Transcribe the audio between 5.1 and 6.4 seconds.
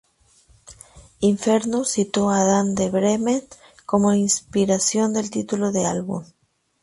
del título del álbum.